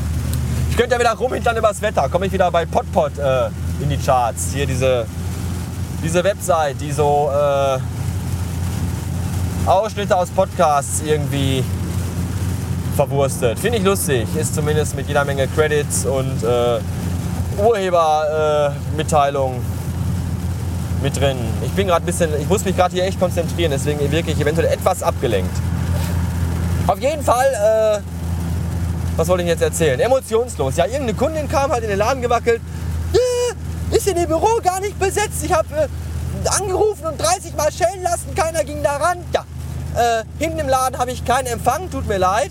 Ich 0.70 0.76
könnte 0.76 0.94
ja 0.94 1.00
wieder 1.00 1.12
rumhintern 1.12 1.56
übers 1.56 1.80
Wetter. 1.80 2.08
Komme 2.08 2.26
ich 2.26 2.32
wieder 2.32 2.50
bei 2.50 2.66
Potpot 2.66 3.16
äh, 3.16 3.46
in 3.80 3.88
die 3.88 3.96
Charts. 3.96 4.48
Hier 4.52 4.66
diese, 4.66 5.06
diese 6.02 6.24
Website, 6.24 6.80
die 6.80 6.90
so 6.90 7.30
äh, 7.32 7.78
Ausschnitte 9.66 10.16
aus 10.16 10.30
Podcasts 10.30 11.00
irgendwie 11.06 11.62
verwurstet. 12.96 13.56
Finde 13.58 13.78
ich 13.78 13.84
lustig. 13.84 14.26
Ist 14.34 14.56
zumindest 14.56 14.96
mit 14.96 15.06
jeder 15.06 15.24
Menge 15.24 15.46
Credits 15.46 16.04
und 16.04 16.42
äh, 16.42 16.80
Urhebermitteilung 17.62 19.54
äh, 19.54 19.60
mit 21.04 21.20
drin. 21.20 21.38
Ich 21.64 21.70
bin 21.72 21.86
gerade 21.86 22.02
ein 22.02 22.06
bisschen, 22.06 22.30
ich 22.40 22.48
muss 22.48 22.64
mich 22.64 22.76
gerade 22.76 22.92
hier 22.94 23.04
echt 23.04 23.20
konzentrieren, 23.20 23.70
deswegen 23.70 24.00
wirklich 24.10 24.40
eventuell 24.40 24.66
etwas 24.66 25.02
abgelenkt. 25.02 25.54
Auf 26.88 26.98
jeden 26.98 27.22
Fall 27.22 28.02
äh, 28.02 28.02
was 29.16 29.28
wollte 29.28 29.44
ich 29.44 29.48
jetzt 29.48 29.62
erzählen? 29.62 30.00
Emotionslos. 30.00 30.76
Ja, 30.76 30.86
irgendeine 30.86 31.14
Kundin 31.14 31.48
kam, 31.48 31.70
halt 31.70 31.84
in 31.84 31.90
den 31.90 31.98
Laden 31.98 32.20
gewackelt. 32.20 32.60
Äh, 33.12 33.96
ist 33.96 34.08
in 34.08 34.16
dem 34.16 34.26
Büro 34.26 34.60
gar 34.62 34.80
nicht 34.80 34.98
besetzt. 34.98 35.44
Ich 35.44 35.52
habe 35.52 35.68
äh, 35.76 36.48
angerufen 36.48 37.06
und 37.06 37.20
30 37.20 37.54
Mal 37.56 37.70
schellen 37.70 38.02
lassen. 38.02 38.34
Keiner 38.34 38.64
ging 38.64 38.82
da 38.82 38.96
ran. 38.96 39.18
Ja, 39.32 39.44
äh, 39.94 40.24
hinten 40.38 40.58
im 40.58 40.68
Laden 40.68 40.98
habe 40.98 41.12
ich 41.12 41.24
keinen 41.24 41.46
Empfang. 41.46 41.90
Tut 41.90 42.08
mir 42.08 42.18
leid. 42.18 42.50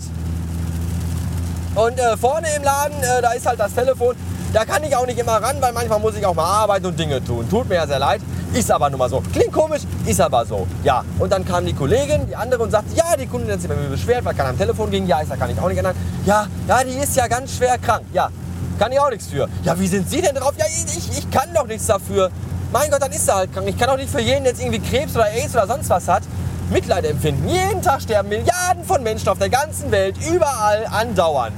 Und 1.74 1.98
äh, 1.98 2.16
vorne 2.16 2.48
im 2.56 2.62
Laden, 2.62 2.96
äh, 3.02 3.20
da 3.20 3.32
ist 3.32 3.44
halt 3.44 3.60
das 3.60 3.74
Telefon. 3.74 4.16
Da 4.54 4.64
kann 4.64 4.84
ich 4.84 4.94
auch 4.94 5.04
nicht 5.04 5.18
immer 5.18 5.42
ran, 5.42 5.56
weil 5.58 5.72
manchmal 5.72 5.98
muss 5.98 6.14
ich 6.14 6.24
auch 6.24 6.34
mal 6.34 6.44
arbeiten 6.44 6.86
und 6.86 6.96
Dinge 6.96 7.22
tun. 7.24 7.44
Tut 7.50 7.68
mir 7.68 7.74
ja 7.74 7.88
sehr 7.88 7.98
leid. 7.98 8.20
Ist 8.52 8.70
aber 8.70 8.88
nun 8.88 9.00
mal 9.00 9.10
so. 9.10 9.20
Klingt 9.32 9.52
komisch, 9.52 9.82
ist 10.06 10.20
aber 10.20 10.46
so. 10.46 10.68
Ja, 10.84 11.04
und 11.18 11.32
dann 11.32 11.44
kam 11.44 11.66
die 11.66 11.72
Kollegin, 11.72 12.28
die 12.28 12.36
andere 12.36 12.62
und 12.62 12.70
sagte, 12.70 12.94
ja, 12.94 13.16
die 13.18 13.26
Kundin 13.26 13.50
hat 13.50 13.60
sich 13.60 13.68
bei 13.68 13.74
mir 13.74 13.88
beschwert, 13.88 14.24
weil 14.24 14.32
keiner 14.32 14.50
am 14.50 14.56
Telefon 14.56 14.92
ging. 14.92 15.08
Ja, 15.08 15.18
ist 15.18 15.32
da 15.32 15.34
kann 15.34 15.50
ich 15.50 15.58
auch 15.58 15.66
nicht 15.66 15.78
ändern. 15.78 15.96
Ja, 16.24 16.46
ja, 16.68 16.84
die 16.84 16.92
ist 16.92 17.16
ja 17.16 17.26
ganz 17.26 17.56
schwer 17.56 17.78
krank. 17.78 18.04
Ja, 18.12 18.30
kann 18.78 18.92
ich 18.92 19.00
auch 19.00 19.10
nichts 19.10 19.26
für. 19.26 19.48
Ja, 19.64 19.76
wie 19.76 19.88
sind 19.88 20.08
Sie 20.08 20.22
denn 20.22 20.36
drauf? 20.36 20.52
Ja, 20.56 20.66
ich, 20.66 21.18
ich 21.18 21.28
kann 21.32 21.52
doch 21.52 21.66
nichts 21.66 21.86
dafür. 21.88 22.30
Mein 22.72 22.92
Gott, 22.92 23.02
dann 23.02 23.10
ist 23.10 23.28
er 23.28 23.34
halt 23.34 23.52
krank. 23.52 23.66
Ich 23.68 23.76
kann 23.76 23.88
auch 23.90 23.96
nicht 23.96 24.10
für 24.10 24.20
jeden, 24.20 24.44
der 24.44 24.52
jetzt 24.52 24.62
irgendwie 24.62 24.78
Krebs 24.78 25.16
oder 25.16 25.32
AIDS 25.32 25.52
oder 25.56 25.66
sonst 25.66 25.90
was 25.90 26.06
hat, 26.06 26.22
Mitleid 26.70 27.04
empfinden. 27.06 27.48
Jeden 27.48 27.82
Tag 27.82 28.02
sterben 28.02 28.28
Milliarden 28.28 28.84
von 28.84 29.02
Menschen 29.02 29.30
auf 29.30 29.38
der 29.38 29.50
ganzen 29.50 29.90
Welt, 29.90 30.14
überall, 30.30 30.86
andauernd. 30.92 31.56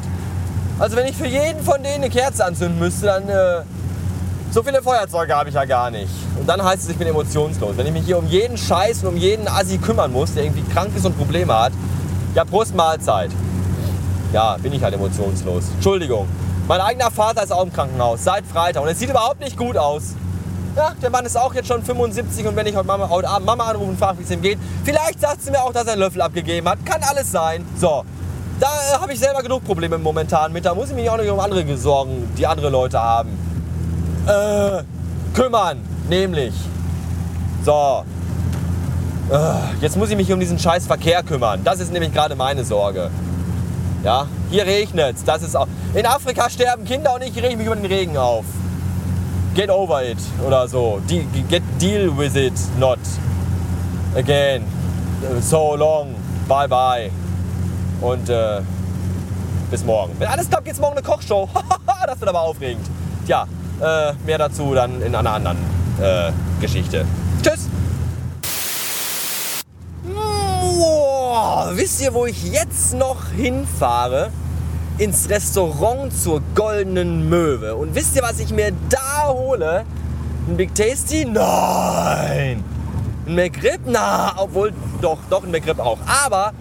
Also 0.79 0.97
wenn 0.97 1.07
ich 1.07 1.17
für 1.17 1.27
jeden 1.27 1.63
von 1.63 1.83
denen 1.83 2.05
eine 2.05 2.11
Kerze 2.11 2.45
anzünden 2.45 2.79
müsste, 2.79 3.07
dann 3.07 3.29
äh, 3.29 3.63
so 4.51 4.63
viele 4.63 4.83
Feuerzeuge 4.83 5.35
habe 5.35 5.49
ich 5.49 5.55
ja 5.55 5.65
gar 5.65 5.91
nicht. 5.91 6.11
Und 6.39 6.47
dann 6.47 6.63
heißt 6.63 6.83
es, 6.83 6.89
ich 6.91 6.97
bin 6.97 7.09
emotionslos. 7.09 7.77
Wenn 7.77 7.87
ich 7.87 7.93
mich 7.93 8.05
hier 8.05 8.19
um 8.19 8.27
jeden 8.27 8.59
Scheiß 8.59 9.03
und 9.03 9.09
um 9.09 9.17
jeden 9.17 9.49
Assi 9.49 9.79
kümmern 9.79 10.13
muss, 10.13 10.35
der 10.35 10.45
irgendwie 10.45 10.63
krank 10.73 10.91
ist 10.95 11.07
und 11.07 11.17
Probleme 11.17 11.59
hat, 11.59 11.73
ja, 12.35 12.45
Prost 12.45 12.75
Mahlzeit. 12.75 13.31
Ja, 14.33 14.57
bin 14.59 14.73
ich 14.75 14.83
halt 14.83 14.95
emotionslos. 14.95 15.65
Entschuldigung. 15.75 16.29
Mein 16.69 16.81
eigener 16.81 17.11
Vater 17.11 17.43
ist 17.43 17.53
auch 17.53 17.63
im 17.63 17.73
Krankenhaus, 17.73 18.25
seit 18.25 18.45
Freitag. 18.45 18.83
Und 18.83 18.89
es 18.89 18.99
sieht 18.99 19.09
überhaupt 19.09 19.41
nicht 19.41 19.57
gut 19.57 19.79
aus. 19.79 20.15
Ja, 20.77 20.93
der 21.01 21.09
Mann 21.09 21.25
ist 21.25 21.39
auch 21.39 21.55
jetzt 21.55 21.69
schon 21.69 21.83
75 21.83 22.47
und 22.47 22.55
wenn 22.55 22.67
ich 22.67 22.77
heute, 22.77 22.87
Mama, 22.87 23.09
heute 23.09 23.29
Abend 23.29 23.47
Mama 23.47 23.65
anrufe 23.65 23.91
und 23.91 23.99
frage, 23.99 24.19
wie 24.19 24.25
es 24.25 24.31
ihm 24.31 24.43
geht, 24.43 24.59
vielleicht 24.85 25.21
sagt 25.21 25.43
sie 25.43 25.51
mir 25.51 25.63
auch, 25.63 25.73
dass 25.73 25.87
er 25.87 25.93
einen 25.93 26.03
Löffel 26.03 26.21
abgegeben 26.21 26.69
hat. 26.69 26.85
Kann 26.85 27.03
alles 27.03 27.33
sein. 27.33 27.65
So, 27.81 28.05
da 28.61 28.67
äh, 28.67 28.99
habe 29.01 29.13
ich 29.13 29.21
selber 29.21 29.43
genug 29.43 29.65
Probleme 29.65 29.99
momentan 29.99 30.53
mit. 30.53 30.65
Da 30.65 30.75
muss 30.75 30.91
ich 30.91 30.95
mich 30.95 31.09
auch 31.11 31.19
nicht 31.19 31.31
um 31.31 31.41
andere 31.41 31.77
sorgen, 31.77 32.29
die 32.37 32.47
andere 32.47 32.71
Leute 32.71 33.01
haben. 33.01 33.31
Äh, 34.27 34.83
kümmern. 35.35 35.79
Nämlich. 36.09 36.55
So. 37.65 38.05
Äh, 39.31 39.37
jetzt 39.81 39.97
muss 39.97 40.11
ich 40.11 40.17
mich 40.17 40.33
um 40.33 40.41
diesen 40.41 40.59
scheiß 40.59 40.87
Verkehr 40.87 41.23
kümmern. 41.23 41.61
Das 41.65 41.81
ist 41.81 41.93
nämlich 41.93 42.13
gerade 42.13 42.37
meine 42.37 42.65
Sorge. 42.65 43.11
Ja, 44.05 44.29
hier 44.51 44.65
regnet 44.65 45.17
Das 45.27 45.43
ist 45.43 45.57
auch. 45.57 45.67
In 45.95 46.07
Afrika 46.07 46.49
sterben 46.49 46.85
Kinder 46.85 47.15
und 47.15 47.23
ich 47.23 47.37
reg 47.43 47.57
mich 47.57 47.67
über 47.67 47.75
den 47.75 47.87
Regen 47.87 48.17
auf. 48.17 48.45
Get 49.55 49.71
over 49.71 50.05
it 50.05 50.19
oder 50.47 50.69
so. 50.69 51.01
De 51.11 51.25
get 51.49 51.63
deal 51.81 52.17
with 52.17 52.37
it 52.37 52.53
not 52.79 52.99
again. 54.15 54.63
So 55.41 55.75
long. 55.75 56.15
Bye 56.47 56.69
bye. 56.69 57.26
Und 58.01 58.29
äh, 58.29 58.61
bis 59.71 59.85
morgen. 59.85 60.13
Wenn 60.19 60.29
alles 60.29 60.49
klappt, 60.49 60.65
geht's 60.65 60.79
morgen 60.79 60.97
eine 60.97 61.07
Kochshow. 61.07 61.49
das 62.07 62.21
wird 62.21 62.29
aber 62.29 62.43
aufregend. 62.43 62.87
Tja, 63.27 63.47
äh, 63.81 64.13
mehr 64.25 64.39
dazu 64.39 64.75
dann 64.75 65.03
in 65.03 65.15
einer 65.15 65.33
anderen 65.33 65.59
äh, 66.01 66.31
Geschichte. 66.61 67.05
Tschüss! 67.43 67.69
Boah, 70.05 71.71
wisst 71.75 72.01
ihr, 72.03 72.15
wo 72.15 72.27
ich 72.27 72.53
jetzt 72.53 72.95
noch 72.95 73.31
hinfahre? 73.37 74.31
Ins 74.99 75.29
Restaurant 75.29 76.11
zur 76.17 76.41
Goldenen 76.55 77.29
Möwe. 77.29 77.75
Und 77.75 77.95
wisst 77.95 78.17
ihr, 78.17 78.23
was 78.23 78.41
ich 78.41 78.51
mir 78.53 78.73
da 78.89 79.29
hole? 79.29 79.85
Ein 80.49 80.57
Big 80.57 80.75
Tasty? 80.75 81.27
Nein! 81.27 82.65
Ein 83.27 83.35
McRib? 83.35 83.81
Na, 83.85 84.33
obwohl, 84.37 84.73
doch, 85.03 85.19
doch 85.29 85.45
ein 85.45 85.51
McRib 85.51 85.81
auch. 85.81 85.99
Aber 86.07 86.53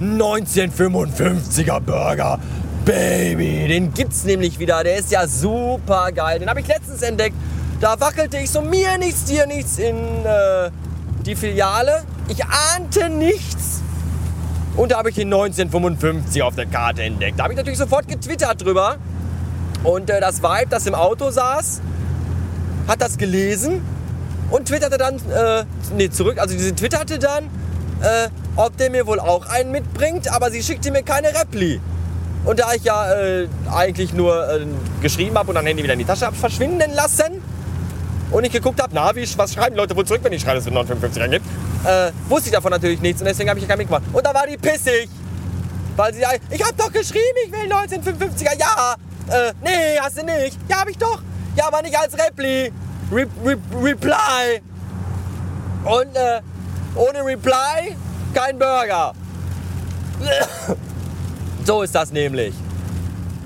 1955er 0.00 1.80
Burger. 1.80 2.38
Baby, 2.84 3.66
den 3.68 3.94
gibt's 3.94 4.24
nämlich 4.24 4.58
wieder. 4.58 4.84
Der 4.84 4.98
ist 4.98 5.10
ja 5.10 5.26
super 5.26 6.12
geil. 6.12 6.38
Den 6.38 6.48
habe 6.48 6.60
ich 6.60 6.66
letztens 6.66 7.02
entdeckt. 7.02 7.36
Da 7.80 7.98
wackelte 8.00 8.38
ich 8.38 8.50
so 8.50 8.60
mir 8.60 8.98
nichts, 8.98 9.24
dir 9.24 9.46
nichts 9.46 9.78
in 9.78 9.96
äh, 9.96 10.70
die 11.24 11.34
Filiale. 11.36 12.04
Ich 12.28 12.44
ahnte 12.44 13.08
nichts. 13.08 13.82
Und 14.76 14.92
da 14.92 14.98
habe 14.98 15.10
ich 15.10 15.14
den 15.14 15.32
1955 15.32 16.42
auf 16.42 16.56
der 16.56 16.66
Karte 16.66 17.02
entdeckt. 17.02 17.38
Da 17.38 17.44
habe 17.44 17.52
ich 17.52 17.56
natürlich 17.56 17.78
sofort 17.78 18.08
getwittert 18.08 18.64
drüber. 18.64 18.96
Und 19.84 20.10
äh, 20.10 20.20
das 20.20 20.42
Vibe, 20.42 20.66
das 20.68 20.86
im 20.86 20.94
Auto 20.94 21.30
saß, 21.30 21.80
hat 22.88 23.00
das 23.00 23.16
gelesen 23.16 23.82
und 24.50 24.68
twitterte 24.68 24.98
dann, 24.98 25.16
äh, 25.16 25.64
nee, 25.96 26.10
zurück, 26.10 26.38
also 26.38 26.56
sie 26.56 26.72
twitterte 26.72 27.18
dann, 27.18 27.44
äh, 28.02 28.28
ob 28.56 28.76
der 28.76 28.90
mir 28.90 29.06
wohl 29.06 29.20
auch 29.20 29.46
einen 29.46 29.70
mitbringt, 29.70 30.32
aber 30.32 30.50
sie 30.50 30.62
schickte 30.62 30.90
mir 30.90 31.02
keine 31.02 31.28
Repli. 31.28 31.80
Und 32.44 32.60
da 32.60 32.74
ich 32.74 32.84
ja 32.84 33.12
äh, 33.14 33.48
eigentlich 33.72 34.12
nur 34.12 34.48
äh, 34.48 34.66
geschrieben 35.00 35.36
habe 35.36 35.48
und 35.48 35.54
dann 35.54 35.66
Handy 35.66 35.82
wieder 35.82 35.94
in 35.94 35.98
die 35.98 36.04
Tasche 36.04 36.26
habe 36.26 36.36
verschwinden 36.36 36.92
lassen 36.92 37.42
und 38.30 38.44
ich 38.44 38.52
geguckt 38.52 38.82
habe, 38.82 38.90
na, 38.94 39.14
wie, 39.16 39.26
was 39.36 39.54
schreiben 39.54 39.76
Leute 39.76 39.96
wohl 39.96 40.04
zurück, 40.04 40.20
wenn 40.22 40.32
ich 40.32 40.42
schreibe, 40.42 40.56
dass 40.56 40.66
es 40.66 40.72
955 40.72 41.22
eingibt, 41.22 41.46
äh, 41.84 42.12
wusste 42.28 42.48
ich 42.50 42.54
davon 42.54 42.70
natürlich 42.70 43.00
nichts 43.00 43.20
und 43.20 43.26
deswegen 43.26 43.48
habe 43.48 43.58
ich 43.58 43.64
ja 43.64 43.68
keinen 43.68 43.78
mitgemacht. 43.78 44.02
Und 44.12 44.24
da 44.26 44.34
war 44.34 44.46
die 44.46 44.56
pissig. 44.56 45.08
Weil 45.96 46.12
sie 46.12 46.22
ich 46.50 46.62
habe 46.62 46.74
doch 46.76 46.92
geschrieben, 46.92 47.22
ich 47.46 47.52
will 47.52 47.72
1955er. 47.72 48.58
Ja, 48.58 48.96
äh, 49.28 49.52
nee, 49.62 49.98
hast 50.00 50.18
du 50.18 50.24
nicht. 50.24 50.58
Ja, 50.68 50.80
habe 50.80 50.90
ich 50.90 50.98
doch. 50.98 51.20
Ja, 51.56 51.68
aber 51.68 51.82
nicht 51.82 51.96
als 51.96 52.14
Repli. 52.14 52.72
Re 53.12 53.26
Re 53.44 53.56
Reply. 53.80 54.60
Und 55.84 56.16
äh, 56.16 56.40
ohne 56.96 57.24
Reply 57.24 57.96
kein 58.34 58.58
Burger. 58.58 59.12
so 61.64 61.82
ist 61.82 61.94
das 61.94 62.12
nämlich. 62.12 62.54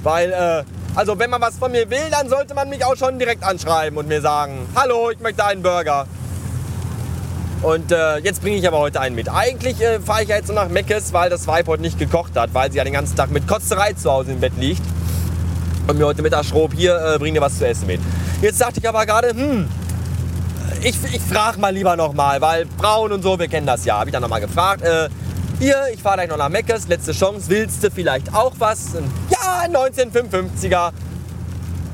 Weil, 0.03 0.33
äh, 0.33 0.65
also 0.95 1.19
wenn 1.19 1.31
man 1.31 1.41
was 1.41 1.57
von 1.57 1.71
mir 1.71 1.89
will, 1.91 2.11
dann 2.11 2.29
sollte 2.29 2.55
man 2.55 2.69
mich 2.69 2.85
auch 2.85 2.97
schon 2.97 3.19
direkt 3.19 3.45
anschreiben 3.45 3.99
und 3.99 4.09
mir 4.09 4.21
sagen, 4.21 4.67
hallo, 4.75 5.11
ich 5.11 5.21
möchte 5.21 5.45
einen 5.45 5.63
Burger. 5.63 6.07
Und 7.63 7.91
äh, 7.91 8.19
jetzt 8.19 8.41
bringe 8.41 8.57
ich 8.57 8.67
aber 8.69 8.79
heute 8.79 9.01
einen 9.01 9.17
mit. 9.17 9.29
Eigentlich 9.29 9.81
äh, 9.81 10.01
fahre 10.01 10.23
ich 10.23 10.29
ja 10.29 10.37
jetzt 10.37 10.47
nur 10.47 10.55
nach 10.55 10.69
Meckes, 10.69 11.13
weil 11.13 11.29
das 11.29 11.47
Weib 11.49 11.67
heute 11.67 11.83
nicht 11.83 11.99
gekocht 11.99 12.37
hat, 12.37 12.55
weil 12.55 12.71
sie 12.71 12.79
ja 12.79 12.85
den 12.85 12.93
ganzen 12.93 13.17
Tag 13.17 13.31
mit 13.31 13.49
Kotzerei 13.49 13.95
zu 13.95 14.11
Hause 14.11 14.33
im 14.33 14.41
Bett 14.41 14.53
liegt. 14.57 14.83
Und 15.89 15.99
mir 15.99 16.07
heute 16.07 16.23
Mittag 16.23 16.45
schrob, 16.45 16.73
hier, 16.75 16.97
äh, 16.97 17.19
bring 17.19 17.35
dir 17.35 17.41
was 17.41 17.59
zu 17.59 17.67
essen 17.67 17.87
mit. 17.87 18.01
Jetzt 18.43 18.61
dachte 18.61 18.79
ich 18.79 18.89
aber 18.89 19.05
gerade, 19.07 19.31
hm, 19.31 19.69
ich, 20.83 20.97
ich 21.13 21.21
frage 21.23 21.59
mal 21.59 21.73
lieber 21.73 21.97
nochmal, 21.97 22.41
weil 22.41 22.67
Braun 22.67 23.13
und 23.13 23.23
so, 23.23 23.39
wir 23.39 23.49
kennen 23.49 23.67
das 23.67 23.85
ja. 23.85 23.99
Habe 23.99 24.11
ich 24.11 24.13
dann 24.13 24.23
nochmal 24.23 24.41
gefragt. 24.41 24.83
Äh, 24.83 25.09
hier, 25.59 25.77
ich 25.93 26.01
fahre 26.01 26.17
gleich 26.17 26.29
noch 26.29 26.37
nach 26.37 26.49
Meckes, 26.49 26.87
letzte 26.89 27.13
Chance, 27.13 27.49
willst 27.49 27.83
du 27.83 27.91
vielleicht 27.91 28.33
auch 28.33 28.53
was? 28.59 28.95
Ja, 29.29 29.65
1955er. 29.67 30.93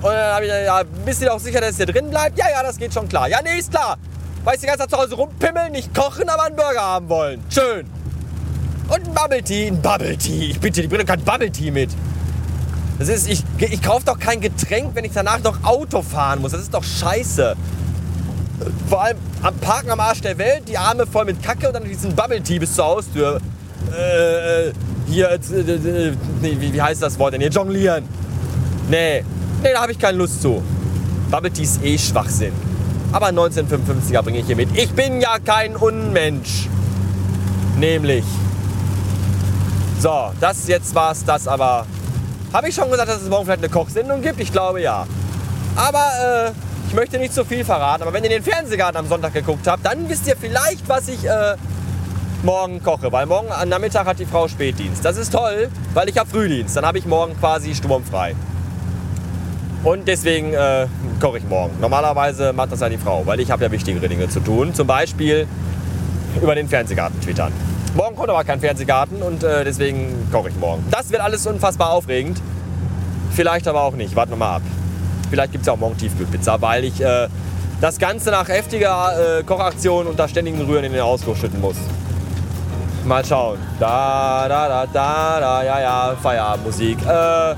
Und 0.02 0.10
dann 0.10 0.34
habe 0.34 0.44
ich 0.44 0.50
ja, 0.50 0.82
bist 1.04 1.22
du 1.22 1.24
dir 1.24 1.32
auch 1.32 1.40
sicher, 1.40 1.60
dass 1.60 1.70
es 1.70 1.76
hier 1.78 1.86
drin 1.86 2.10
bleibt? 2.10 2.38
Ja, 2.38 2.50
ja, 2.50 2.62
das 2.62 2.76
geht 2.76 2.92
schon 2.92 3.08
klar. 3.08 3.26
Ja, 3.26 3.38
nee, 3.42 3.58
ist 3.58 3.70
klar. 3.70 3.96
Weißt 4.44 4.58
du, 4.58 4.60
die 4.60 4.66
ganze 4.66 4.80
Zeit 4.80 4.90
zu 4.90 4.98
Hause 4.98 5.14
rumpimmeln, 5.14 5.72
nicht 5.72 5.94
kochen, 5.94 6.28
aber 6.28 6.44
einen 6.44 6.56
Burger 6.56 6.82
haben 6.82 7.08
wollen. 7.08 7.42
Schön. 7.48 7.86
Und 8.88 9.08
ein 9.08 9.14
Bubble 9.14 9.42
Tea, 9.42 9.68
ein 9.68 9.80
Bubble 9.80 10.18
Tea. 10.18 10.50
Ich 10.50 10.60
bitte, 10.60 10.82
die 10.82 10.88
bringen 10.88 11.06
kein 11.06 11.22
Bubble 11.22 11.50
Tea 11.50 11.70
mit. 11.70 11.90
Das 12.98 13.08
ist, 13.08 13.26
ich, 13.28 13.42
ich 13.58 13.82
kaufe 13.82 14.04
doch 14.04 14.18
kein 14.18 14.42
Getränk, 14.42 14.94
wenn 14.94 15.06
ich 15.06 15.12
danach 15.12 15.40
noch 15.40 15.64
Auto 15.64 16.02
fahren 16.02 16.42
muss. 16.42 16.52
Das 16.52 16.60
ist 16.60 16.74
doch 16.74 16.84
scheiße. 16.84 17.56
Vor 18.88 19.02
allem 19.02 19.18
am 19.42 19.54
Parken 19.56 19.90
am 19.90 20.00
Arsch 20.00 20.20
der 20.20 20.38
Welt, 20.38 20.62
die 20.68 20.78
Arme 20.78 21.06
voll 21.06 21.24
mit 21.24 21.42
Kacke 21.42 21.68
und 21.68 21.74
dann 21.74 21.84
diesen 21.84 22.14
Bubble 22.14 22.42
Tea 22.42 22.58
bis 22.58 22.74
zur 22.74 22.84
Haustür. 22.84 23.40
Äh, 23.90 24.72
hier, 25.06 25.30
äh, 25.30 25.34
äh, 25.34 26.12
nee, 26.40 26.56
wie, 26.58 26.72
wie 26.72 26.82
heißt 26.82 27.02
das 27.02 27.18
Wort 27.18 27.34
denn 27.34 27.40
hier? 27.40 27.50
Jonglieren. 27.50 28.08
Nee, 28.88 29.24
nee, 29.62 29.72
da 29.72 29.82
habe 29.82 29.92
ich 29.92 29.98
keine 29.98 30.18
Lust 30.18 30.42
zu. 30.42 30.62
Bubble 31.30 31.50
Tea 31.50 31.64
ist 31.64 31.84
eh 31.84 31.98
Schwachsinn. 31.98 32.52
Aber 33.12 33.28
1955er 33.28 34.22
bringe 34.22 34.38
ich 34.38 34.46
hier 34.46 34.56
mit. 34.56 34.76
Ich 34.76 34.90
bin 34.92 35.20
ja 35.20 35.38
kein 35.38 35.76
Unmensch. 35.76 36.68
Nämlich. 37.78 38.24
So, 40.00 40.32
das 40.40 40.66
jetzt 40.68 40.94
war 40.94 41.12
es 41.12 41.24
das, 41.24 41.46
aber 41.48 41.86
habe 42.52 42.68
ich 42.68 42.74
schon 42.74 42.90
gesagt, 42.90 43.08
dass 43.08 43.22
es 43.22 43.28
morgen 43.28 43.46
vielleicht 43.46 43.64
eine 43.64 43.68
Kochsendung 43.68 44.22
gibt? 44.22 44.38
Ich 44.38 44.52
glaube 44.52 44.80
ja. 44.80 45.06
Aber 45.76 46.48
äh, 46.48 46.50
ich 46.94 47.00
möchte 47.00 47.18
nicht 47.18 47.34
zu 47.34 47.44
viel 47.44 47.64
verraten. 47.64 48.04
Aber 48.04 48.12
wenn 48.12 48.22
ihr 48.22 48.30
den 48.30 48.44
Fernsehgarten 48.44 48.96
am 48.98 49.08
Sonntag 49.08 49.32
geguckt 49.32 49.66
habt, 49.66 49.84
dann 49.84 50.08
wisst 50.08 50.28
ihr 50.28 50.36
vielleicht, 50.36 50.88
was 50.88 51.08
ich 51.08 51.24
äh, 51.24 51.56
morgen 52.44 52.80
koche. 52.84 53.10
Weil 53.10 53.26
morgen 53.26 53.48
am 53.50 53.68
Nachmittag 53.68 54.06
hat 54.06 54.20
die 54.20 54.24
Frau 54.24 54.46
Spätdienst. 54.46 55.04
Das 55.04 55.16
ist 55.16 55.32
toll, 55.32 55.70
weil 55.92 56.08
ich 56.08 56.16
habe 56.16 56.30
Frühdienst. 56.30 56.76
Dann 56.76 56.86
habe 56.86 56.98
ich 56.98 57.04
morgen 57.04 57.36
quasi 57.40 57.74
sturmfrei. 57.74 58.36
Und 59.82 60.06
deswegen 60.06 60.54
äh, 60.54 60.86
koche 61.18 61.38
ich 61.38 61.44
morgen. 61.48 61.80
Normalerweise 61.80 62.52
macht 62.52 62.70
das 62.70 62.78
ja 62.78 62.88
die 62.88 62.96
Frau, 62.96 63.26
weil 63.26 63.40
ich 63.40 63.50
habe 63.50 63.64
ja 63.64 63.72
wichtigere 63.72 64.08
Dinge 64.08 64.28
zu 64.28 64.38
tun. 64.38 64.72
Zum 64.72 64.86
Beispiel 64.86 65.48
über 66.40 66.54
den 66.54 66.68
Fernsehgarten 66.68 67.20
twittern. 67.20 67.52
Morgen 67.96 68.14
kommt 68.14 68.30
aber 68.30 68.44
kein 68.44 68.60
Fernsehgarten 68.60 69.20
und 69.20 69.42
äh, 69.42 69.64
deswegen 69.64 70.28
koche 70.30 70.50
ich 70.50 70.56
morgen. 70.58 70.84
Das 70.92 71.10
wird 71.10 71.22
alles 71.22 71.44
unfassbar 71.44 71.90
aufregend. 71.90 72.40
Vielleicht 73.32 73.66
aber 73.66 73.82
auch 73.82 73.96
nicht. 73.96 74.14
Warten 74.14 74.30
wir 74.30 74.36
mal 74.36 74.56
ab. 74.56 74.62
Vielleicht 75.34 75.50
gibt 75.50 75.62
es 75.62 75.66
ja 75.66 75.72
auch 75.72 75.78
morgen 75.78 75.96
Tiefkühlpizza, 75.96 76.62
weil 76.62 76.84
ich 76.84 77.00
äh, 77.00 77.26
das 77.80 77.98
Ganze 77.98 78.30
nach 78.30 78.46
heftiger 78.46 79.40
äh, 79.40 79.42
Kochaktion 79.42 80.06
unter 80.06 80.28
ständigen 80.28 80.60
Rühren 80.60 80.84
in 80.84 80.92
den 80.92 81.00
Ausguss 81.00 81.38
schütten 81.38 81.60
muss. 81.60 81.74
Mal 83.04 83.24
schauen. 83.24 83.58
Da, 83.80 84.46
da, 84.48 84.68
da, 84.68 84.86
da, 84.86 85.40
da, 85.40 85.62
ja, 85.64 85.80
ja, 85.80 86.16
Feierabendmusik. 86.22 86.98
Äh, 87.04 87.56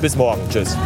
bis 0.00 0.14
morgen. 0.14 0.40
Tschüss. 0.50 0.76